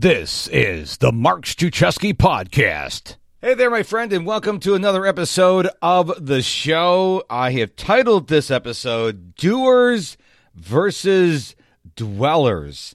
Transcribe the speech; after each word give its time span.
This 0.00 0.46
is 0.52 0.98
the 0.98 1.10
Mark 1.10 1.44
Struczewski 1.44 2.14
Podcast. 2.14 3.16
Hey 3.42 3.54
there, 3.54 3.68
my 3.68 3.82
friend, 3.82 4.12
and 4.12 4.24
welcome 4.24 4.60
to 4.60 4.76
another 4.76 5.04
episode 5.04 5.68
of 5.82 6.24
the 6.24 6.40
show. 6.40 7.24
I 7.28 7.50
have 7.54 7.74
titled 7.74 8.28
this 8.28 8.48
episode 8.48 9.34
Doers 9.34 10.16
versus 10.54 11.56
Dwellers. 11.96 12.94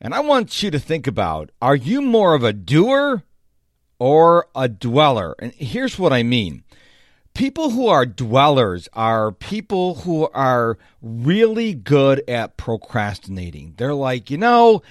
And 0.00 0.14
I 0.14 0.20
want 0.20 0.62
you 0.62 0.70
to 0.70 0.78
think 0.78 1.06
about 1.06 1.50
are 1.60 1.76
you 1.76 2.00
more 2.00 2.32
of 2.32 2.42
a 2.42 2.54
doer 2.54 3.24
or 3.98 4.46
a 4.56 4.70
dweller? 4.70 5.34
And 5.38 5.52
here's 5.52 5.98
what 5.98 6.14
I 6.14 6.22
mean 6.22 6.64
people 7.34 7.70
who 7.70 7.88
are 7.88 8.06
dwellers 8.06 8.88
are 8.94 9.32
people 9.32 9.96
who 9.96 10.26
are 10.32 10.78
really 11.02 11.74
good 11.74 12.22
at 12.26 12.56
procrastinating. 12.56 13.74
They're 13.76 13.92
like, 13.92 14.30
you 14.30 14.38
know, 14.38 14.82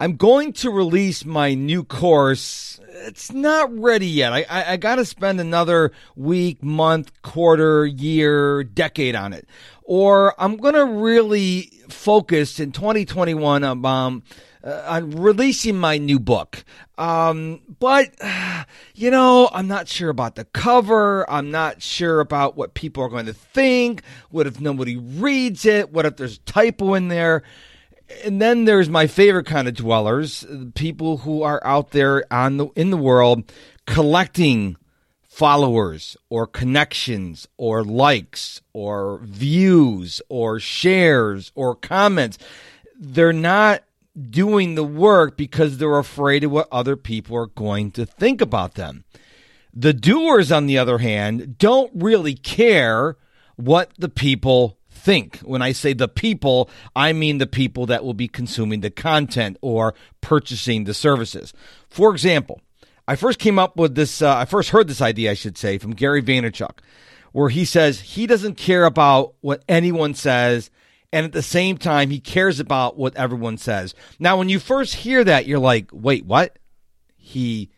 I'm 0.00 0.16
going 0.16 0.54
to 0.54 0.70
release 0.70 1.26
my 1.26 1.52
new 1.52 1.84
course. 1.84 2.80
It's 2.88 3.32
not 3.32 3.70
ready 3.78 4.06
yet. 4.06 4.32
I, 4.32 4.46
I, 4.48 4.72
I 4.72 4.76
got 4.78 4.94
to 4.94 5.04
spend 5.04 5.40
another 5.40 5.92
week, 6.16 6.62
month, 6.62 7.12
quarter, 7.20 7.84
year, 7.84 8.64
decade 8.64 9.14
on 9.14 9.34
it. 9.34 9.46
Or 9.82 10.34
I'm 10.40 10.56
going 10.56 10.72
to 10.72 10.86
really 10.86 11.70
focus 11.90 12.58
in 12.60 12.72
2021 12.72 13.62
um, 13.62 13.84
um, 13.84 14.22
uh, 14.64 14.84
on 14.86 15.10
releasing 15.10 15.76
my 15.76 15.98
new 15.98 16.18
book. 16.18 16.64
Um, 16.96 17.60
but, 17.78 18.14
you 18.94 19.10
know, 19.10 19.50
I'm 19.52 19.68
not 19.68 19.86
sure 19.86 20.08
about 20.08 20.36
the 20.36 20.46
cover. 20.46 21.30
I'm 21.30 21.50
not 21.50 21.82
sure 21.82 22.20
about 22.20 22.56
what 22.56 22.72
people 22.72 23.02
are 23.02 23.10
going 23.10 23.26
to 23.26 23.34
think. 23.34 24.02
What 24.30 24.46
if 24.46 24.62
nobody 24.62 24.96
reads 24.96 25.66
it? 25.66 25.92
What 25.92 26.06
if 26.06 26.16
there's 26.16 26.38
a 26.38 26.40
typo 26.40 26.94
in 26.94 27.08
there? 27.08 27.42
And 28.24 28.40
then 28.40 28.64
there's 28.64 28.88
my 28.88 29.06
favorite 29.06 29.46
kind 29.46 29.68
of 29.68 29.74
dwellers, 29.74 30.46
people 30.74 31.18
who 31.18 31.42
are 31.42 31.64
out 31.64 31.90
there 31.90 32.24
on 32.32 32.56
the 32.56 32.66
in 32.76 32.90
the 32.90 32.96
world 32.96 33.50
collecting 33.86 34.76
followers 35.22 36.16
or 36.28 36.46
connections 36.46 37.48
or 37.56 37.84
likes 37.84 38.60
or 38.72 39.20
views 39.22 40.20
or 40.28 40.58
shares 40.60 41.52
or 41.54 41.74
comments. 41.74 42.36
They're 42.98 43.32
not 43.32 43.84
doing 44.28 44.74
the 44.74 44.84
work 44.84 45.36
because 45.36 45.78
they're 45.78 45.98
afraid 45.98 46.44
of 46.44 46.50
what 46.50 46.68
other 46.70 46.96
people 46.96 47.36
are 47.36 47.46
going 47.46 47.90
to 47.92 48.04
think 48.04 48.40
about 48.40 48.74
them. 48.74 49.04
The 49.72 49.92
doers, 49.92 50.50
on 50.50 50.66
the 50.66 50.78
other 50.78 50.98
hand, 50.98 51.56
don't 51.58 51.92
really 51.94 52.34
care 52.34 53.16
what 53.56 53.92
the 53.96 54.08
people 54.08 54.76
think. 55.00 55.38
When 55.38 55.62
I 55.62 55.72
say 55.72 55.92
the 55.92 56.08
people, 56.08 56.70
I 56.94 57.12
mean 57.12 57.38
the 57.38 57.46
people 57.46 57.86
that 57.86 58.04
will 58.04 58.14
be 58.14 58.28
consuming 58.28 58.80
the 58.80 58.90
content 58.90 59.56
or 59.60 59.94
purchasing 60.20 60.84
the 60.84 60.94
services. 60.94 61.52
For 61.88 62.12
example, 62.12 62.60
I 63.08 63.16
first 63.16 63.38
came 63.38 63.58
up 63.58 63.76
with 63.76 63.94
this, 63.94 64.22
uh, 64.22 64.36
I 64.36 64.44
first 64.44 64.70
heard 64.70 64.86
this 64.86 65.00
idea, 65.00 65.32
I 65.32 65.34
should 65.34 65.58
say, 65.58 65.78
from 65.78 65.94
Gary 65.94 66.22
Vaynerchuk, 66.22 66.78
where 67.32 67.48
he 67.48 67.64
says 67.64 68.00
he 68.00 68.26
doesn't 68.26 68.56
care 68.56 68.84
about 68.84 69.34
what 69.40 69.64
anyone 69.68 70.14
says. 70.14 70.70
And 71.12 71.26
at 71.26 71.32
the 71.32 71.42
same 71.42 71.76
time, 71.76 72.10
he 72.10 72.20
cares 72.20 72.60
about 72.60 72.96
what 72.96 73.16
everyone 73.16 73.58
says. 73.58 73.94
Now, 74.20 74.36
when 74.36 74.48
you 74.48 74.60
first 74.60 74.94
hear 74.94 75.24
that, 75.24 75.46
you're 75.46 75.58
like, 75.58 75.90
wait, 75.92 76.24
what? 76.24 76.56
He 77.16 77.70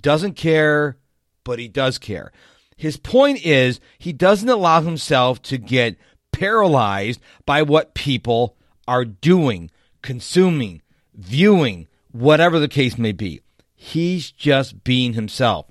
doesn't 0.00 0.36
care, 0.36 0.96
but 1.44 1.58
he 1.58 1.68
does 1.68 1.98
care. 1.98 2.32
His 2.78 2.96
point 2.96 3.44
is 3.44 3.80
he 3.98 4.12
doesn't 4.12 4.48
allow 4.48 4.80
himself 4.80 5.42
to 5.42 5.58
get 5.58 5.98
paralyzed 6.32 7.20
by 7.44 7.62
what 7.62 7.94
people 7.94 8.56
are 8.86 9.04
doing, 9.04 9.70
consuming, 10.02 10.82
viewing, 11.14 11.86
whatever 12.12 12.58
the 12.58 12.68
case 12.68 12.96
may 12.96 13.12
be. 13.12 13.40
He's 13.74 14.30
just 14.30 14.82
being 14.84 15.12
himself. 15.12 15.66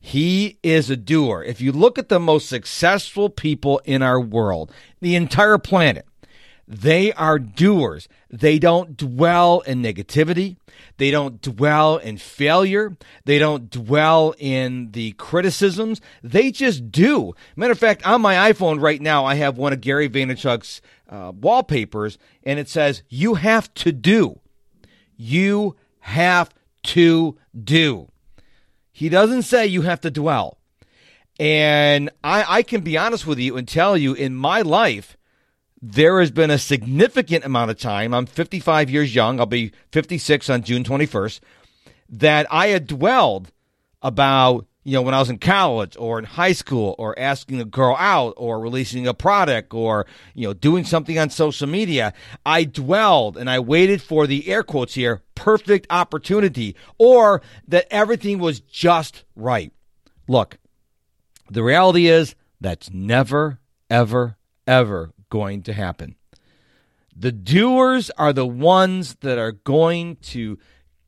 He 0.00 0.58
is 0.62 0.90
a 0.90 0.96
doer. 0.96 1.42
If 1.42 1.60
you 1.60 1.72
look 1.72 1.98
at 1.98 2.08
the 2.08 2.20
most 2.20 2.48
successful 2.48 3.28
people 3.28 3.80
in 3.84 4.02
our 4.02 4.20
world, 4.20 4.72
the 5.00 5.16
entire 5.16 5.58
planet, 5.58 6.06
they 6.68 7.14
are 7.14 7.38
doers. 7.38 8.08
They 8.28 8.58
don't 8.58 8.94
dwell 8.94 9.60
in 9.60 9.82
negativity. 9.82 10.56
They 10.98 11.10
don't 11.10 11.40
dwell 11.40 11.96
in 11.96 12.18
failure. 12.18 12.94
They 13.24 13.38
don't 13.38 13.70
dwell 13.70 14.34
in 14.38 14.90
the 14.90 15.12
criticisms. 15.12 16.02
They 16.22 16.50
just 16.50 16.92
do. 16.92 17.34
Matter 17.56 17.72
of 17.72 17.78
fact, 17.78 18.06
on 18.06 18.20
my 18.20 18.52
iPhone 18.52 18.82
right 18.82 19.00
now, 19.00 19.24
I 19.24 19.36
have 19.36 19.56
one 19.56 19.72
of 19.72 19.80
Gary 19.80 20.10
Vaynerchuk's 20.10 20.82
uh, 21.08 21.32
wallpapers, 21.34 22.18
and 22.44 22.58
it 22.58 22.68
says, 22.68 23.02
You 23.08 23.36
have 23.36 23.72
to 23.74 23.90
do. 23.90 24.38
You 25.16 25.74
have 26.00 26.50
to 26.82 27.38
do. 27.64 28.08
He 28.92 29.08
doesn't 29.08 29.42
say 29.42 29.66
you 29.66 29.82
have 29.82 30.02
to 30.02 30.10
dwell. 30.10 30.58
And 31.40 32.10
I, 32.22 32.58
I 32.58 32.62
can 32.62 32.82
be 32.82 32.98
honest 32.98 33.26
with 33.26 33.38
you 33.38 33.56
and 33.56 33.66
tell 33.66 33.96
you 33.96 34.12
in 34.12 34.34
my 34.34 34.60
life, 34.60 35.16
there 35.80 36.20
has 36.20 36.30
been 36.30 36.50
a 36.50 36.58
significant 36.58 37.44
amount 37.44 37.70
of 37.70 37.78
time. 37.78 38.12
I'm 38.12 38.26
55 38.26 38.90
years 38.90 39.14
young. 39.14 39.38
I'll 39.38 39.46
be 39.46 39.72
56 39.92 40.50
on 40.50 40.62
June 40.62 40.84
21st. 40.84 41.40
That 42.10 42.46
I 42.50 42.68
had 42.68 42.86
dwelled 42.86 43.52
about, 44.02 44.66
you 44.82 44.94
know, 44.94 45.02
when 45.02 45.14
I 45.14 45.20
was 45.20 45.30
in 45.30 45.38
college 45.38 45.96
or 45.98 46.18
in 46.18 46.24
high 46.24 46.52
school 46.52 46.94
or 46.98 47.18
asking 47.18 47.60
a 47.60 47.64
girl 47.64 47.94
out 47.98 48.34
or 48.36 48.58
releasing 48.58 49.06
a 49.06 49.14
product 49.14 49.74
or, 49.74 50.06
you 50.34 50.48
know, 50.48 50.54
doing 50.54 50.84
something 50.84 51.18
on 51.18 51.30
social 51.30 51.68
media. 51.68 52.12
I 52.46 52.64
dwelled 52.64 53.36
and 53.36 53.48
I 53.50 53.58
waited 53.60 54.02
for 54.02 54.26
the 54.26 54.48
air 54.48 54.62
quotes 54.62 54.94
here 54.94 55.22
perfect 55.34 55.86
opportunity 55.90 56.74
or 56.98 57.42
that 57.68 57.86
everything 57.90 58.38
was 58.38 58.60
just 58.60 59.24
right. 59.36 59.72
Look, 60.26 60.58
the 61.50 61.62
reality 61.62 62.08
is 62.08 62.34
that's 62.60 62.90
never, 62.90 63.60
ever, 63.90 64.36
ever 64.66 65.12
going 65.28 65.62
to 65.62 65.72
happen. 65.72 66.16
The 67.14 67.32
doers 67.32 68.10
are 68.10 68.32
the 68.32 68.46
ones 68.46 69.16
that 69.20 69.38
are 69.38 69.52
going 69.52 70.16
to 70.16 70.58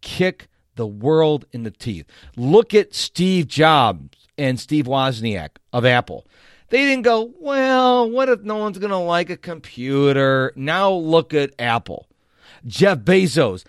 kick 0.00 0.48
the 0.74 0.86
world 0.86 1.44
in 1.52 1.62
the 1.62 1.70
teeth. 1.70 2.06
Look 2.36 2.74
at 2.74 2.94
Steve 2.94 3.46
Jobs 3.46 4.28
and 4.36 4.58
Steve 4.58 4.86
Wozniak 4.86 5.50
of 5.72 5.84
Apple. 5.84 6.26
They 6.70 6.84
didn't 6.84 7.02
go, 7.02 7.32
well, 7.38 8.08
what 8.08 8.28
if 8.28 8.42
no 8.42 8.56
one's 8.56 8.78
going 8.78 8.90
to 8.90 8.96
like 8.96 9.28
a 9.28 9.36
computer? 9.36 10.52
Now 10.56 10.90
look 10.90 11.34
at 11.34 11.52
Apple. 11.58 12.06
Jeff 12.66 12.98
Bezos 12.98 13.64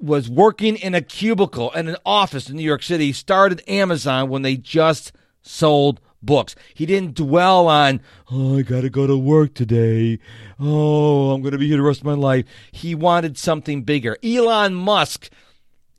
was 0.00 0.28
working 0.28 0.76
in 0.76 0.94
a 0.94 1.00
cubicle 1.00 1.70
in 1.72 1.88
an 1.88 1.96
office 2.04 2.50
in 2.50 2.56
New 2.56 2.62
York 2.62 2.82
City, 2.82 3.12
started 3.12 3.62
Amazon 3.68 4.28
when 4.28 4.42
they 4.42 4.56
just 4.56 5.12
sold 5.42 6.00
books. 6.22 6.54
He 6.74 6.86
didn't 6.86 7.14
dwell 7.14 7.68
on, 7.68 8.00
oh, 8.30 8.58
I 8.58 8.62
got 8.62 8.82
to 8.82 8.90
go 8.90 9.06
to 9.06 9.16
work 9.16 9.54
today. 9.54 10.18
Oh, 10.58 11.30
I'm 11.30 11.42
going 11.42 11.52
to 11.52 11.58
be 11.58 11.68
here 11.68 11.76
the 11.76 11.82
rest 11.82 12.00
of 12.00 12.06
my 12.06 12.14
life. 12.14 12.44
He 12.72 12.94
wanted 12.94 13.38
something 13.38 13.82
bigger. 13.82 14.16
Elon 14.22 14.74
Musk 14.74 15.30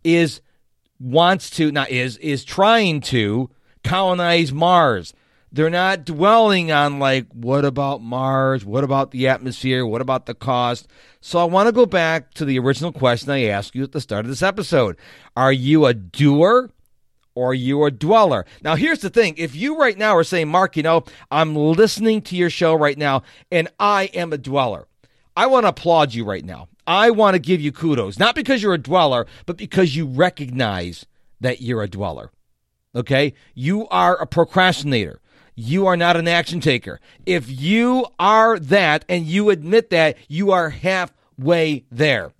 is 0.03 0.41
wants 0.99 1.49
to 1.49 1.71
not 1.71 1.89
is 1.89 2.17
is 2.17 2.43
trying 2.43 3.01
to 3.01 3.49
colonize 3.83 4.53
Mars. 4.53 5.13
They're 5.51 5.69
not 5.69 6.05
dwelling 6.05 6.71
on 6.71 6.99
like 6.99 7.27
what 7.33 7.65
about 7.65 8.01
Mars? 8.01 8.63
What 8.63 8.83
about 8.83 9.11
the 9.11 9.27
atmosphere? 9.27 9.85
What 9.85 10.01
about 10.01 10.25
the 10.25 10.33
cost? 10.33 10.87
So 11.19 11.39
I 11.39 11.43
want 11.43 11.67
to 11.67 11.73
go 11.73 11.85
back 11.85 12.33
to 12.35 12.45
the 12.45 12.59
original 12.59 12.91
question 12.91 13.31
I 13.31 13.45
asked 13.45 13.75
you 13.75 13.83
at 13.83 13.91
the 13.91 14.01
start 14.01 14.25
of 14.25 14.29
this 14.29 14.43
episode. 14.43 14.95
Are 15.35 15.51
you 15.51 15.85
a 15.85 15.93
doer 15.93 16.71
or 17.35 17.53
you 17.53 17.83
a 17.85 17.91
dweller. 17.91 18.45
Now, 18.63 18.75
here's 18.75 18.99
the 18.99 19.09
thing. 19.09 19.35
If 19.37 19.55
you 19.55 19.77
right 19.77 19.97
now 19.97 20.15
are 20.15 20.23
saying, 20.23 20.49
Mark, 20.49 20.77
you 20.77 20.83
know, 20.83 21.03
I'm 21.29 21.55
listening 21.55 22.21
to 22.23 22.35
your 22.35 22.49
show 22.49 22.73
right 22.73 22.97
now 22.97 23.23
and 23.51 23.69
I 23.79 24.05
am 24.13 24.33
a 24.33 24.37
dweller, 24.37 24.87
I 25.35 25.47
want 25.47 25.63
to 25.65 25.69
applaud 25.69 26.13
you 26.13 26.25
right 26.25 26.43
now. 26.43 26.67
I 26.85 27.11
want 27.11 27.35
to 27.35 27.39
give 27.39 27.61
you 27.61 27.71
kudos, 27.71 28.19
not 28.19 28.35
because 28.35 28.61
you're 28.61 28.73
a 28.73 28.77
dweller, 28.77 29.27
but 29.45 29.57
because 29.57 29.95
you 29.95 30.05
recognize 30.05 31.05
that 31.39 31.61
you're 31.61 31.83
a 31.83 31.89
dweller. 31.89 32.31
Okay? 32.95 33.33
You 33.53 33.87
are 33.89 34.19
a 34.19 34.27
procrastinator. 34.27 35.21
You 35.55 35.85
are 35.87 35.97
not 35.97 36.17
an 36.17 36.27
action 36.27 36.59
taker. 36.59 36.99
If 37.25 37.49
you 37.49 38.07
are 38.19 38.57
that 38.59 39.05
and 39.07 39.25
you 39.25 39.49
admit 39.49 39.89
that, 39.91 40.17
you 40.27 40.51
are 40.51 40.69
halfway 40.69 41.85
there. 41.91 42.33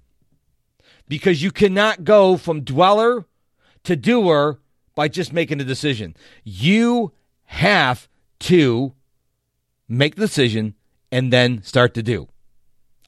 Because 1.07 1.43
you 1.43 1.51
cannot 1.51 2.03
go 2.03 2.37
from 2.37 2.61
dweller 2.61 3.25
to 3.83 3.95
doer 3.95 4.59
by 4.95 5.07
just 5.07 5.33
making 5.33 5.59
a 5.61 5.63
decision. 5.63 6.15
You 6.43 7.13
have 7.45 8.07
to 8.41 8.93
make 9.87 10.15
the 10.15 10.21
decision 10.21 10.75
and 11.11 11.31
then 11.31 11.61
start 11.63 11.93
to 11.95 12.03
do. 12.03 12.27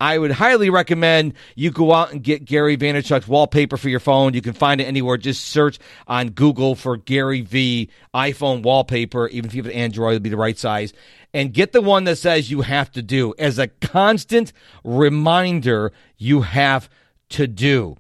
I 0.02 0.18
would 0.18 0.32
highly 0.32 0.70
recommend 0.70 1.34
you 1.56 1.72
go 1.72 1.94
out 1.94 2.12
and 2.12 2.22
get 2.22 2.44
Gary 2.44 2.76
Vaynerchuk's 2.76 3.26
wallpaper 3.26 3.78
for 3.78 3.88
your 3.88 4.02
phone. 4.02 4.34
You 4.34 4.42
can 4.42 4.52
find 4.52 4.82
it 4.82 4.84
anywhere. 4.84 5.16
Just 5.16 5.46
search 5.46 5.80
on 6.08 6.32
Google 6.32 6.76
for 6.76 6.98
Gary 6.98 7.40
V 7.40 7.90
iPhone 8.14 8.64
wallpaper. 8.64 9.30
Even 9.30 9.50
if 9.50 9.56
you 9.56 9.64
have 9.64 9.72
an 9.72 9.78
Android, 9.78 10.16
it'll 10.16 10.24
be 10.24 10.30
the 10.30 10.36
right 10.36 10.58
size. 10.58 10.92
And 11.34 11.54
get 11.54 11.72
the 11.72 11.82
one 11.82 12.04
that 12.04 12.18
says 12.18 12.52
you 12.52 12.62
have 12.62 12.92
to 12.92 13.02
do 13.02 13.34
as 13.40 13.58
a 13.58 13.68
constant 13.68 14.52
reminder 14.84 15.94
you 16.18 16.42
have 16.42 16.90
to 17.30 17.48
do. 17.48 17.96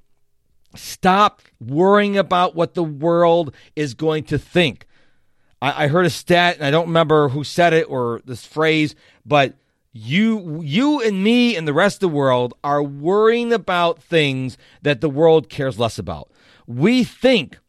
Stop 0.75 1.41
worrying 1.59 2.17
about 2.17 2.55
what 2.55 2.73
the 2.73 2.83
world 2.83 3.53
is 3.75 3.93
going 3.93 4.23
to 4.25 4.37
think. 4.37 4.87
I, 5.61 5.85
I 5.85 5.87
heard 5.87 6.05
a 6.05 6.09
stat, 6.09 6.57
and 6.57 6.65
I 6.65 6.71
don't 6.71 6.87
remember 6.87 7.29
who 7.29 7.43
said 7.43 7.73
it 7.73 7.83
or 7.83 8.21
this 8.25 8.45
phrase, 8.45 8.95
but 9.25 9.55
you 9.93 10.61
you 10.63 11.01
and 11.01 11.23
me 11.23 11.55
and 11.55 11.67
the 11.67 11.73
rest 11.73 11.97
of 11.97 12.09
the 12.09 12.15
world 12.15 12.55
are 12.63 12.81
worrying 12.81 13.53
about 13.53 14.01
things 14.01 14.57
that 14.81 15.01
the 15.01 15.09
world 15.09 15.49
cares 15.49 15.77
less 15.77 15.99
about. 15.99 16.31
We 16.65 17.03
think 17.03 17.59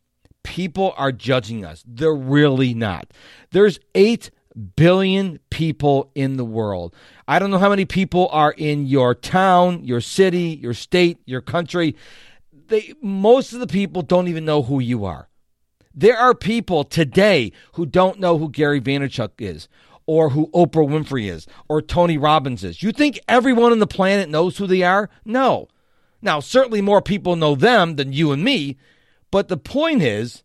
people 0.42 0.94
are 0.96 1.12
judging 1.12 1.64
us. 1.64 1.84
They're 1.86 2.14
really 2.14 2.72
not. 2.72 3.12
There's 3.50 3.78
8 3.94 4.30
billion 4.76 5.40
people 5.50 6.10
in 6.14 6.36
the 6.36 6.44
world. 6.44 6.94
I 7.26 7.38
don't 7.38 7.50
know 7.50 7.58
how 7.58 7.70
many 7.70 7.84
people 7.84 8.28
are 8.30 8.52
in 8.52 8.86
your 8.86 9.14
town, 9.14 9.84
your 9.84 10.00
city, 10.00 10.58
your 10.62 10.74
state, 10.74 11.18
your 11.24 11.40
country. 11.40 11.96
They 12.68 12.94
most 13.02 13.52
of 13.52 13.60
the 13.60 13.66
people 13.66 14.02
don't 14.02 14.28
even 14.28 14.44
know 14.44 14.62
who 14.62 14.80
you 14.80 15.04
are. 15.04 15.28
There 15.94 16.16
are 16.16 16.34
people 16.34 16.84
today 16.84 17.52
who 17.74 17.86
don't 17.86 18.18
know 18.18 18.38
who 18.38 18.48
Gary 18.48 18.80
Vaynerchuk 18.80 19.32
is 19.38 19.68
or 20.06 20.30
who 20.30 20.48
Oprah 20.48 20.88
Winfrey 20.88 21.30
is 21.30 21.46
or 21.68 21.80
Tony 21.80 22.18
Robbins 22.18 22.64
is. 22.64 22.82
You 22.82 22.92
think 22.92 23.20
everyone 23.28 23.72
on 23.72 23.78
the 23.78 23.86
planet 23.86 24.28
knows 24.28 24.56
who 24.56 24.66
they 24.66 24.82
are? 24.82 25.08
No. 25.24 25.68
Now, 26.20 26.40
certainly 26.40 26.80
more 26.80 27.02
people 27.02 27.36
know 27.36 27.54
them 27.54 27.96
than 27.96 28.12
you 28.12 28.32
and 28.32 28.42
me, 28.42 28.76
but 29.30 29.48
the 29.48 29.56
point 29.56 30.02
is 30.02 30.42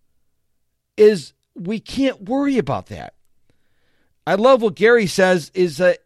is 0.97 1.33
we 1.55 1.79
can't 1.79 2.23
worry 2.23 2.57
about 2.57 2.87
that. 2.87 3.13
I 4.27 4.35
love 4.35 4.61
what 4.61 4.75
Gary 4.75 5.07
says 5.07 5.49
is 5.53 5.77
that 5.77 5.99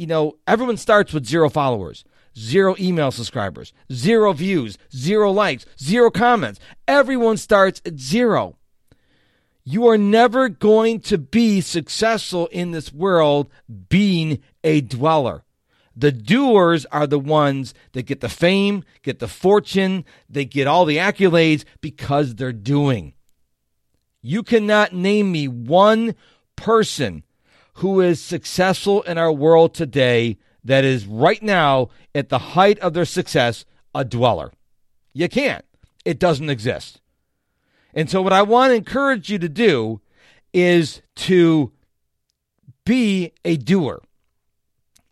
you 0.00 0.06
know, 0.06 0.38
everyone 0.46 0.78
starts 0.78 1.12
with 1.12 1.26
zero 1.26 1.50
followers, 1.50 2.04
zero 2.38 2.74
email 2.78 3.10
subscribers, 3.10 3.72
zero 3.92 4.32
views, 4.32 4.78
zero 4.94 5.30
likes, 5.30 5.66
zero 5.78 6.10
comments. 6.10 6.60
Everyone 6.86 7.36
starts 7.36 7.80
at 7.84 7.98
zero. 7.98 8.56
You 9.64 9.88
are 9.88 9.98
never 9.98 10.48
going 10.48 11.00
to 11.00 11.18
be 11.18 11.60
successful 11.60 12.46
in 12.48 12.70
this 12.70 12.92
world 12.92 13.50
being 13.88 14.40
a 14.64 14.80
dweller. 14.80 15.44
The 15.94 16.12
doers 16.12 16.86
are 16.86 17.06
the 17.06 17.18
ones 17.18 17.74
that 17.92 18.02
get 18.02 18.20
the 18.20 18.28
fame, 18.28 18.84
get 19.02 19.18
the 19.18 19.28
fortune, 19.28 20.04
they 20.28 20.44
get 20.44 20.66
all 20.66 20.84
the 20.84 20.96
accolades 20.96 21.64
because 21.80 22.34
they're 22.34 22.52
doing. 22.52 23.12
You 24.22 24.42
cannot 24.42 24.94
name 24.94 25.32
me 25.32 25.46
one 25.46 26.14
person 26.56 27.24
who 27.74 28.00
is 28.00 28.20
successful 28.20 29.02
in 29.02 29.18
our 29.18 29.32
world 29.32 29.74
today 29.74 30.38
that 30.64 30.84
is 30.84 31.06
right 31.06 31.42
now 31.42 31.88
at 32.14 32.28
the 32.28 32.38
height 32.38 32.78
of 32.80 32.94
their 32.94 33.04
success 33.04 33.64
a 33.94 34.04
dweller. 34.04 34.52
You 35.12 35.28
can't. 35.28 35.64
It 36.04 36.18
doesn't 36.18 36.50
exist. 36.50 37.00
And 37.94 38.08
so, 38.08 38.22
what 38.22 38.32
I 38.32 38.42
want 38.42 38.70
to 38.70 38.76
encourage 38.76 39.30
you 39.30 39.38
to 39.38 39.48
do 39.48 40.00
is 40.52 41.02
to 41.16 41.72
be 42.84 43.32
a 43.44 43.56
doer. 43.56 44.02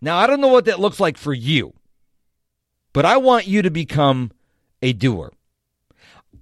Now, 0.00 0.18
I 0.18 0.26
don't 0.26 0.40
know 0.40 0.48
what 0.48 0.66
that 0.66 0.80
looks 0.80 1.00
like 1.00 1.16
for 1.16 1.34
you, 1.34 1.74
but 2.92 3.04
I 3.04 3.16
want 3.16 3.46
you 3.46 3.62
to 3.62 3.70
become 3.70 4.30
a 4.80 4.92
doer. 4.92 5.32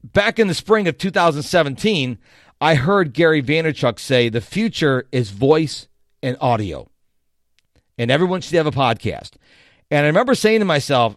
Back 0.04 0.38
in 0.38 0.46
the 0.46 0.54
spring 0.54 0.86
of 0.86 0.98
2017, 0.98 2.18
I 2.60 2.74
heard 2.74 3.12
Gary 3.12 3.42
Vaynerchuk 3.42 3.98
say 3.98 4.28
the 4.28 4.40
future 4.40 5.08
is 5.10 5.30
voice 5.30 5.88
and 6.22 6.36
audio, 6.40 6.88
and 7.98 8.10
everyone 8.10 8.40
should 8.40 8.54
have 8.54 8.66
a 8.66 8.70
podcast. 8.70 9.32
And 9.90 10.04
I 10.04 10.08
remember 10.08 10.34
saying 10.34 10.60
to 10.60 10.64
myself, 10.64 11.16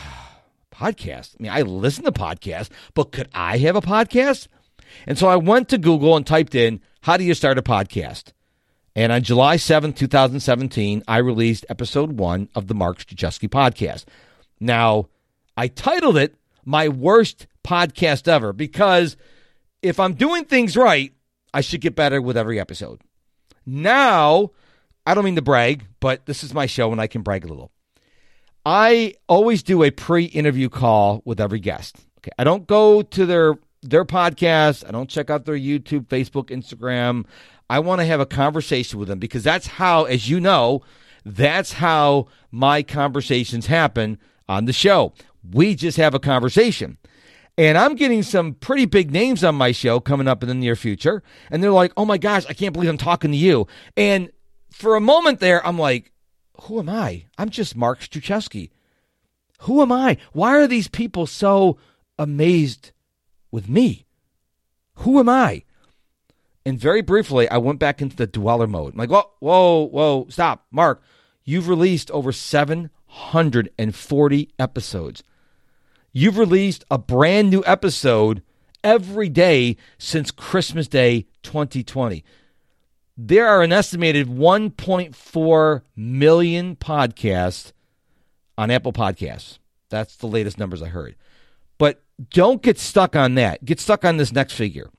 podcast. 0.74 1.36
I 1.38 1.42
mean, 1.42 1.52
I 1.52 1.62
listen 1.62 2.04
to 2.04 2.12
podcasts, 2.12 2.70
but 2.94 3.12
could 3.12 3.28
I 3.32 3.58
have 3.58 3.76
a 3.76 3.80
podcast? 3.80 4.48
And 5.06 5.18
so 5.18 5.28
I 5.28 5.36
went 5.36 5.68
to 5.70 5.78
Google 5.78 6.16
and 6.16 6.26
typed 6.26 6.54
in, 6.54 6.80
How 7.02 7.16
do 7.16 7.24
you 7.24 7.34
start 7.34 7.58
a 7.58 7.62
podcast? 7.62 8.32
And 8.96 9.10
on 9.10 9.22
July 9.22 9.56
7th, 9.56 9.96
2017, 9.96 11.02
I 11.08 11.18
released 11.18 11.66
episode 11.68 12.18
one 12.18 12.48
of 12.54 12.68
the 12.68 12.74
Mark 12.74 12.98
Struczewski 12.98 13.48
podcast. 13.48 14.04
Now, 14.60 15.08
I 15.56 15.66
titled 15.66 16.16
it 16.16 16.36
My 16.64 16.88
Worst 16.88 17.48
Podcast 17.64 18.28
Ever 18.28 18.52
because 18.52 19.16
if 19.82 19.98
I'm 19.98 20.14
doing 20.14 20.44
things 20.44 20.76
right, 20.76 21.12
I 21.52 21.60
should 21.60 21.80
get 21.80 21.96
better 21.96 22.22
with 22.22 22.36
every 22.36 22.60
episode. 22.60 23.00
Now, 23.66 24.52
I 25.06 25.14
don't 25.14 25.24
mean 25.24 25.36
to 25.36 25.42
brag, 25.42 25.86
but 26.00 26.26
this 26.26 26.42
is 26.42 26.54
my 26.54 26.66
show 26.66 26.92
and 26.92 27.00
I 27.00 27.06
can 27.06 27.22
brag 27.22 27.44
a 27.44 27.48
little. 27.48 27.70
I 28.66 29.14
always 29.28 29.62
do 29.62 29.82
a 29.82 29.90
pre-interview 29.90 30.70
call 30.70 31.22
with 31.24 31.40
every 31.40 31.60
guest. 31.60 31.96
Okay. 32.18 32.30
I 32.38 32.44
don't 32.44 32.66
go 32.66 33.02
to 33.02 33.26
their 33.26 33.54
their 33.82 34.06
podcast. 34.06 34.86
I 34.88 34.90
don't 34.90 35.10
check 35.10 35.28
out 35.28 35.44
their 35.44 35.58
YouTube, 35.58 36.06
Facebook, 36.06 36.46
Instagram. 36.46 37.26
I 37.68 37.80
want 37.80 38.00
to 38.00 38.06
have 38.06 38.20
a 38.20 38.26
conversation 38.26 38.98
with 38.98 39.08
them 39.08 39.18
because 39.18 39.44
that's 39.44 39.66
how, 39.66 40.04
as 40.04 40.28
you 40.28 40.40
know, 40.40 40.82
that's 41.24 41.72
how 41.74 42.26
my 42.50 42.82
conversations 42.82 43.66
happen 43.66 44.18
on 44.48 44.64
the 44.64 44.72
show. 44.72 45.12
We 45.52 45.74
just 45.74 45.98
have 45.98 46.14
a 46.14 46.18
conversation. 46.18 46.96
And 47.56 47.78
I'm 47.78 47.94
getting 47.94 48.22
some 48.22 48.54
pretty 48.54 48.84
big 48.86 49.12
names 49.12 49.44
on 49.44 49.54
my 49.54 49.72
show 49.72 50.00
coming 50.00 50.26
up 50.26 50.42
in 50.42 50.48
the 50.48 50.54
near 50.54 50.76
future. 50.76 51.22
And 51.50 51.62
they're 51.62 51.70
like, 51.70 51.92
oh 51.96 52.04
my 52.04 52.18
gosh, 52.18 52.44
I 52.48 52.52
can't 52.52 52.72
believe 52.72 52.90
I'm 52.90 52.98
talking 52.98 53.30
to 53.30 53.36
you. 53.36 53.66
And 53.96 54.30
for 54.74 54.96
a 54.96 55.00
moment 55.00 55.40
there, 55.40 55.66
I'm 55.66 55.78
like, 55.78 56.12
who 56.62 56.80
am 56.80 56.88
I? 56.88 57.26
I'm 57.38 57.48
just 57.48 57.76
Mark 57.76 58.00
Struczewski. 58.00 58.70
Who 59.60 59.80
am 59.82 59.92
I? 59.92 60.16
Why 60.32 60.56
are 60.56 60.66
these 60.66 60.88
people 60.88 61.26
so 61.26 61.78
amazed 62.18 62.90
with 63.52 63.68
me? 63.68 64.04
Who 64.96 65.20
am 65.20 65.28
I? 65.28 65.62
And 66.66 66.78
very 66.78 67.02
briefly, 67.02 67.48
I 67.48 67.58
went 67.58 67.78
back 67.78 68.02
into 68.02 68.16
the 68.16 68.26
dweller 68.26 68.66
mode. 68.66 68.94
I'm 68.94 68.98
like, 68.98 69.10
whoa, 69.10 69.30
whoa, 69.38 69.86
whoa, 69.86 70.26
stop. 70.28 70.66
Mark, 70.72 71.00
you've 71.44 71.68
released 71.68 72.10
over 72.10 72.32
740 72.32 74.50
episodes. 74.58 75.22
You've 76.12 76.38
released 76.38 76.84
a 76.90 76.98
brand 76.98 77.50
new 77.50 77.62
episode 77.64 78.42
every 78.82 79.28
day 79.28 79.76
since 79.98 80.30
Christmas 80.30 80.88
Day 80.88 81.26
2020. 81.42 82.24
There 83.16 83.46
are 83.46 83.62
an 83.62 83.72
estimated 83.72 84.26
1.4 84.26 85.82
million 85.96 86.76
podcasts 86.76 87.72
on 88.58 88.70
Apple 88.70 88.92
Podcasts. 88.92 89.58
That's 89.88 90.16
the 90.16 90.26
latest 90.26 90.58
numbers 90.58 90.82
I 90.82 90.88
heard. 90.88 91.14
But 91.78 92.02
don't 92.30 92.62
get 92.62 92.78
stuck 92.78 93.14
on 93.14 93.36
that. 93.36 93.64
Get 93.64 93.78
stuck 93.78 94.04
on 94.04 94.16
this 94.16 94.32
next 94.32 94.54
figure. 94.54 94.90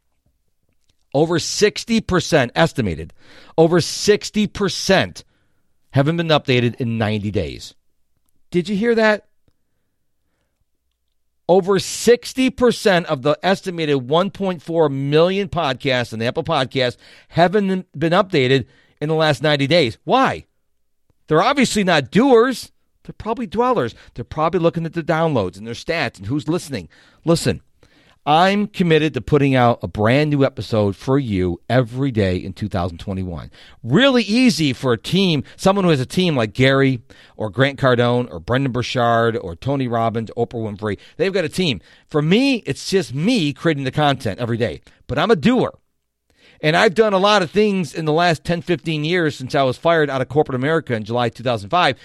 Over 1.13 1.39
60% 1.39 2.51
estimated, 2.55 3.13
over 3.57 3.79
60% 3.79 5.23
haven't 5.91 6.17
been 6.17 6.27
updated 6.27 6.75
in 6.75 6.97
90 6.97 7.31
days. 7.31 7.73
Did 8.51 8.67
you 8.67 8.75
hear 8.75 8.95
that? 8.95 9.25
Over 11.47 11.73
60% 11.73 13.05
of 13.05 13.21
the 13.21 13.37
estimated 13.43 13.97
1.4 13.97 14.91
million 14.91 15.47
podcasts 15.47 16.11
on 16.11 16.19
the 16.19 16.25
Apple 16.25 16.43
Podcasts 16.43 16.97
haven't 17.29 17.87
been 17.97 18.13
updated 18.13 18.65
in 18.99 19.09
the 19.09 19.15
last 19.15 19.43
90 19.43 19.67
days. 19.67 19.97
Why? 20.03 20.45
They're 21.27 21.43
obviously 21.43 21.83
not 21.83 22.11
doers. 22.11 22.71
They're 23.03 23.13
probably 23.13 23.45
dwellers. 23.45 23.93
They're 24.15 24.25
probably 24.25 24.59
looking 24.59 24.85
at 24.85 24.93
the 24.93 25.03
downloads 25.03 25.57
and 25.57 25.67
their 25.67 25.75
stats 25.75 26.17
and 26.17 26.25
who's 26.25 26.47
listening. 26.47 26.89
Listen, 27.23 27.61
I'm 28.27 28.65
committed 28.65 29.13
to 29.13 29.21
putting 29.21 29.53
out 29.53 29.83
a 29.83 29.87
brand 29.87 30.31
new 30.31 30.43
episode 30.43 30.95
for 30.95 31.19
you 31.19 31.61
every 31.69 32.09
day 32.09 32.37
in 32.37 32.53
2021. 32.53 33.51
Really 33.83 34.23
easy 34.23 34.73
for 34.73 34.93
a 34.93 34.97
team, 34.97 35.43
someone 35.57 35.85
who 35.85 35.91
has 35.91 35.99
a 35.99 36.07
team 36.07 36.35
like 36.35 36.53
Gary 36.53 37.03
or 37.37 37.51
Grant 37.51 37.77
Cardone 37.77 38.27
or 38.31 38.39
Brendon 38.39 38.71
Burchard 38.71 39.37
or 39.37 39.55
Tony 39.55 39.87
Robbins, 39.87 40.31
Oprah 40.35 40.53
Winfrey. 40.53 40.97
They've 41.17 41.31
got 41.31 41.45
a 41.45 41.49
team. 41.49 41.81
For 42.07 42.19
me, 42.19 42.63
it's 42.65 42.89
just 42.89 43.13
me 43.13 43.53
creating 43.53 43.83
the 43.83 43.91
content 43.91 44.39
every 44.39 44.57
day. 44.57 44.81
But 45.05 45.19
I'm 45.19 45.29
a 45.29 45.35
doer. 45.35 45.77
And 46.61 46.75
I've 46.75 46.95
done 46.95 47.13
a 47.13 47.19
lot 47.19 47.43
of 47.43 47.51
things 47.51 47.93
in 47.93 48.05
the 48.05 48.13
last 48.13 48.43
10, 48.43 48.63
15 48.63 49.05
years 49.05 49.35
since 49.35 49.53
I 49.53 49.61
was 49.61 49.77
fired 49.77 50.09
out 50.09 50.21
of 50.21 50.29
corporate 50.29 50.55
America 50.55 50.95
in 50.95 51.03
July 51.03 51.29
2005 51.29 51.95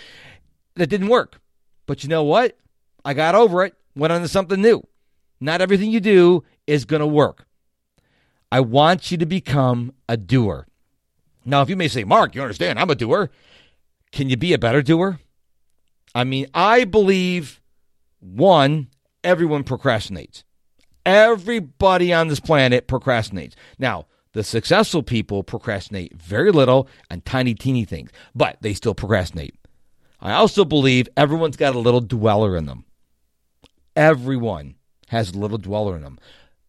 that 0.74 0.88
didn't 0.88 1.08
work. 1.08 1.40
But 1.86 2.02
you 2.02 2.10
know 2.10 2.24
what? 2.24 2.58
I 3.06 3.14
got 3.14 3.34
over 3.34 3.64
it, 3.64 3.74
went 3.96 4.12
on 4.12 4.20
to 4.20 4.28
something 4.28 4.60
new. 4.60 4.86
Not 5.40 5.60
everything 5.60 5.90
you 5.90 6.00
do 6.00 6.44
is 6.66 6.84
going 6.84 7.00
to 7.00 7.06
work. 7.06 7.46
I 8.52 8.60
want 8.60 9.10
you 9.10 9.18
to 9.18 9.26
become 9.26 9.92
a 10.08 10.16
doer. 10.16 10.66
Now, 11.44 11.62
if 11.62 11.70
you 11.70 11.76
may 11.76 11.88
say, 11.88 12.04
Mark, 12.04 12.34
you 12.34 12.42
understand, 12.42 12.78
I'm 12.78 12.90
a 12.90 12.94
doer. 12.94 13.30
Can 14.12 14.28
you 14.28 14.36
be 14.36 14.52
a 14.52 14.58
better 14.58 14.82
doer? 14.82 15.18
I 16.14 16.24
mean, 16.24 16.46
I 16.52 16.84
believe 16.84 17.60
one, 18.18 18.88
everyone 19.24 19.64
procrastinates. 19.64 20.42
Everybody 21.06 22.12
on 22.12 22.28
this 22.28 22.40
planet 22.40 22.88
procrastinates. 22.88 23.54
Now, 23.78 24.06
the 24.32 24.44
successful 24.44 25.02
people 25.02 25.42
procrastinate 25.42 26.14
very 26.14 26.52
little 26.52 26.88
and 27.08 27.24
tiny, 27.24 27.54
teeny 27.54 27.84
things, 27.84 28.10
but 28.34 28.58
they 28.60 28.74
still 28.74 28.94
procrastinate. 28.94 29.54
I 30.20 30.32
also 30.32 30.64
believe 30.64 31.08
everyone's 31.16 31.56
got 31.56 31.74
a 31.74 31.78
little 31.78 32.00
dweller 32.00 32.56
in 32.56 32.66
them. 32.66 32.84
Everyone 33.96 34.74
has 35.10 35.34
little 35.34 35.58
dweller 35.58 35.96
in 35.96 36.02
them. 36.02 36.18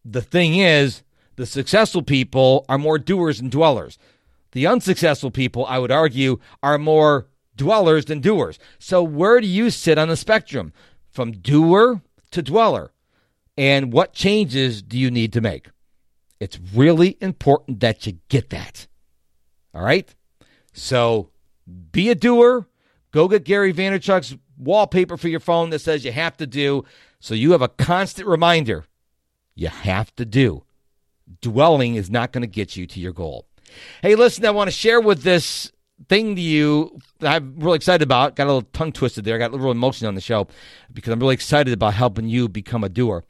The 0.04 0.20
thing 0.20 0.56
is, 0.56 1.02
the 1.36 1.46
successful 1.46 2.02
people 2.02 2.64
are 2.68 2.76
more 2.76 2.98
doers 2.98 3.38
than 3.38 3.50
dwellers. 3.50 3.98
The 4.50 4.66
unsuccessful 4.66 5.30
people, 5.30 5.64
I 5.66 5.78
would 5.78 5.92
argue, 5.92 6.40
are 6.60 6.76
more 6.76 7.28
dwellers 7.56 8.06
than 8.06 8.20
doers. 8.20 8.58
So, 8.80 9.02
where 9.02 9.40
do 9.40 9.46
you 9.46 9.70
sit 9.70 9.96
on 9.96 10.08
the 10.08 10.16
spectrum 10.16 10.72
from 11.08 11.32
doer 11.32 12.02
to 12.32 12.42
dweller? 12.42 12.92
And 13.56 13.92
what 13.92 14.12
changes 14.12 14.82
do 14.82 14.98
you 14.98 15.10
need 15.10 15.32
to 15.34 15.40
make? 15.40 15.68
It's 16.40 16.58
really 16.74 17.16
important 17.20 17.78
that 17.78 18.06
you 18.06 18.18
get 18.28 18.50
that. 18.50 18.88
All 19.72 19.84
right? 19.84 20.12
So, 20.72 21.30
be 21.92 22.10
a 22.10 22.16
doer. 22.16 22.66
Go 23.12 23.28
get 23.28 23.44
Gary 23.44 23.72
Vaynerchuk's 23.72 24.36
wallpaper 24.56 25.16
for 25.16 25.28
your 25.28 25.40
phone 25.40 25.70
that 25.70 25.80
says 25.80 26.04
you 26.04 26.12
have 26.12 26.36
to 26.38 26.46
do. 26.46 26.84
So, 27.20 27.34
you 27.34 27.52
have 27.52 27.62
a 27.62 27.68
constant 27.68 28.26
reminder 28.26 28.84
you 29.54 29.68
have 29.68 30.14
to 30.16 30.24
do. 30.24 30.64
Dwelling 31.40 31.94
is 31.94 32.10
not 32.10 32.32
going 32.32 32.42
to 32.42 32.48
get 32.48 32.76
you 32.76 32.86
to 32.86 33.00
your 33.00 33.12
goal. 33.12 33.46
Hey, 34.02 34.14
listen, 34.14 34.44
I 34.44 34.50
want 34.50 34.68
to 34.68 34.72
share 34.76 35.00
with 35.00 35.22
this 35.22 35.72
thing 36.08 36.34
to 36.36 36.42
you 36.42 36.98
I'm 37.20 37.58
really 37.58 37.76
excited 37.76 38.02
about. 38.02 38.36
Got 38.36 38.44
a 38.44 38.52
little 38.52 38.68
tongue 38.72 38.92
twisted 38.92 39.24
there. 39.24 39.38
Got 39.38 39.50
a 39.50 39.56
little 39.56 39.70
emotion 39.70 40.06
on 40.06 40.14
the 40.14 40.20
show 40.20 40.48
because 40.92 41.12
I'm 41.12 41.20
really 41.20 41.34
excited 41.34 41.72
about 41.72 41.94
helping 41.94 42.28
you 42.28 42.48
become 42.48 42.84
a 42.84 42.88
doer. 42.88 43.24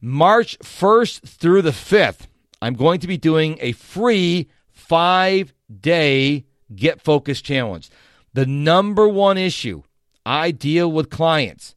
March 0.00 0.58
1st 0.60 1.22
through 1.22 1.62
the 1.62 1.70
5th, 1.70 2.26
I'm 2.62 2.74
going 2.74 3.00
to 3.00 3.06
be 3.06 3.16
doing 3.16 3.58
a 3.60 3.72
free 3.72 4.48
five 4.70 5.52
day 5.80 6.44
Get 6.74 7.00
Focused 7.00 7.44
Challenge. 7.44 7.90
The 8.32 8.46
number 8.46 9.08
one 9.08 9.38
issue 9.38 9.82
I 10.24 10.50
deal 10.50 10.90
with 10.90 11.10
clients 11.10 11.74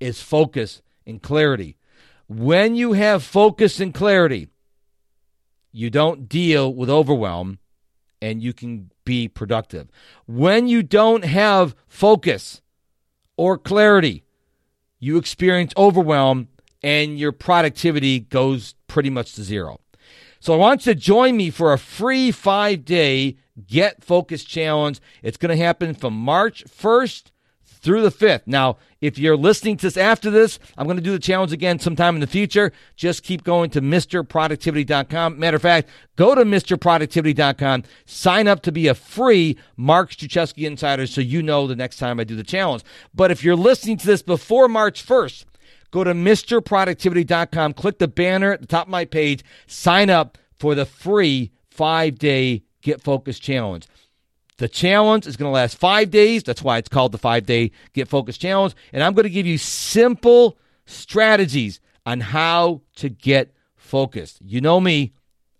is 0.00 0.20
focus 0.20 0.82
and 1.06 1.22
clarity. 1.22 1.76
When 2.28 2.74
you 2.74 2.92
have 2.92 3.22
focus 3.22 3.80
and 3.80 3.94
clarity, 3.94 4.48
you 5.72 5.90
don't 5.90 6.28
deal 6.28 6.72
with 6.72 6.90
overwhelm 6.90 7.58
and 8.20 8.42
you 8.42 8.52
can 8.52 8.90
be 9.04 9.28
productive. 9.28 9.88
When 10.26 10.68
you 10.68 10.82
don't 10.82 11.24
have 11.24 11.74
focus 11.86 12.62
or 13.36 13.58
clarity, 13.58 14.24
you 14.98 15.16
experience 15.16 15.72
overwhelm 15.76 16.48
and 16.82 17.18
your 17.18 17.32
productivity 17.32 18.20
goes 18.20 18.74
pretty 18.88 19.10
much 19.10 19.34
to 19.34 19.42
zero. 19.42 19.80
So 20.40 20.54
I 20.54 20.56
want 20.56 20.86
you 20.86 20.94
to 20.94 21.00
join 21.00 21.36
me 21.36 21.50
for 21.50 21.72
a 21.72 21.78
free 21.78 22.30
five 22.30 22.84
day 22.84 23.36
Get 23.66 24.04
Focus 24.04 24.44
Challenge. 24.44 25.00
It's 25.22 25.36
going 25.36 25.56
to 25.56 25.62
happen 25.62 25.94
from 25.94 26.14
March 26.14 26.64
1st 26.64 27.30
through 27.86 28.02
the 28.02 28.10
5th. 28.10 28.42
Now, 28.46 28.78
if 29.00 29.16
you're 29.16 29.36
listening 29.36 29.76
to 29.76 29.86
this 29.86 29.96
after 29.96 30.28
this, 30.28 30.58
I'm 30.76 30.86
going 30.86 30.96
to 30.96 31.02
do 31.02 31.12
the 31.12 31.20
challenge 31.20 31.52
again 31.52 31.78
sometime 31.78 32.16
in 32.16 32.20
the 32.20 32.26
future. 32.26 32.72
Just 32.96 33.22
keep 33.22 33.44
going 33.44 33.70
to 33.70 33.80
MrProductivity.com. 33.80 35.38
Matter 35.38 35.54
of 35.54 35.62
fact, 35.62 35.88
go 36.16 36.34
to 36.34 36.44
MrProductivity.com, 36.44 37.84
sign 38.04 38.48
up 38.48 38.62
to 38.62 38.72
be 38.72 38.88
a 38.88 38.94
free 38.94 39.56
Mark 39.76 40.10
Struczewski 40.10 40.66
Insider 40.66 41.06
so 41.06 41.20
you 41.20 41.42
know 41.42 41.68
the 41.68 41.76
next 41.76 41.98
time 41.98 42.18
I 42.18 42.24
do 42.24 42.34
the 42.34 42.42
challenge. 42.42 42.82
But 43.14 43.30
if 43.30 43.44
you're 43.44 43.54
listening 43.54 43.98
to 43.98 44.06
this 44.06 44.20
before 44.20 44.66
March 44.66 45.06
1st, 45.06 45.44
go 45.92 46.02
to 46.02 46.12
MrProductivity.com, 46.12 47.74
click 47.74 48.00
the 48.00 48.08
banner 48.08 48.50
at 48.50 48.62
the 48.62 48.66
top 48.66 48.88
of 48.88 48.90
my 48.90 49.04
page, 49.04 49.44
sign 49.68 50.10
up 50.10 50.38
for 50.58 50.74
the 50.74 50.84
free 50.84 51.52
five 51.70 52.18
day 52.18 52.64
Get 52.82 53.00
Focused 53.00 53.42
Challenge. 53.42 53.86
The 54.58 54.68
challenge 54.68 55.26
is 55.26 55.36
going 55.36 55.48
to 55.48 55.54
last 55.54 55.76
five 55.76 56.10
days. 56.10 56.42
That's 56.42 56.62
why 56.62 56.78
it's 56.78 56.88
called 56.88 57.12
the 57.12 57.18
five 57.18 57.46
day 57.46 57.72
Get 57.92 58.08
Focused 58.08 58.40
Challenge. 58.40 58.74
And 58.92 59.02
I'm 59.02 59.14
going 59.14 59.24
to 59.24 59.30
give 59.30 59.46
you 59.46 59.58
simple 59.58 60.56
strategies 60.86 61.80
on 62.06 62.20
how 62.20 62.80
to 62.96 63.08
get 63.08 63.52
focused. 63.76 64.38
You 64.40 64.60
know 64.60 64.80
me, 64.80 65.12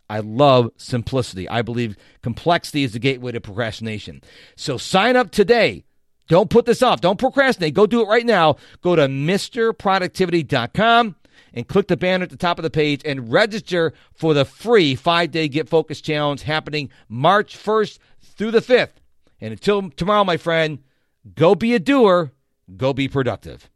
I 0.09 0.21
love 0.21 0.71
simplicity. 0.77 1.49
I 1.49 1.63
believe 1.63 1.97
complexity 2.23 2.85
is 2.85 2.93
the 2.93 2.99
gateway 2.99 3.33
to 3.33 3.41
procrastination. 3.41 4.23
So 4.55 4.79
sign 4.79 5.17
up 5.17 5.31
today. 5.31 5.85
Don't 6.29 6.51
put 6.51 6.67
this 6.67 6.83
off. 6.83 7.01
Don't 7.01 7.19
procrastinate. 7.19 7.75
Go 7.75 7.87
do 7.87 8.03
it 8.03 8.09
right 8.09 8.27
now. 8.27 8.57
Go 8.83 8.97
to 8.97 9.07
MrProductivity.com 9.07 11.17
and 11.55 11.69
click 11.69 11.89
the 11.89 11.97
banner 11.97 12.25
at 12.25 12.31
the 12.31 12.37
top 12.37 12.59
of 12.59 12.63
the 12.63 12.71
page 12.71 13.01
and 13.05 13.33
register 13.33 13.93
for 14.13 14.35
the 14.35 14.45
free 14.45 14.95
five 14.95 15.31
day 15.31 15.49
Get 15.49 15.69
Focused 15.69 16.05
Challenge 16.05 16.43
happening 16.43 16.91
March 17.09 17.57
1st 17.57 17.99
through 18.37 18.53
the 18.53 18.61
5th. 18.61 19.01
And 19.41 19.53
until 19.53 19.91
tomorrow, 19.91 20.25
my 20.25 20.37
friend, 20.37 20.79
go 21.35 21.55
be 21.55 21.75
a 21.75 21.79
doer, 21.79 22.33
go 22.77 22.93
be 22.93 23.09
productive. 23.09 23.71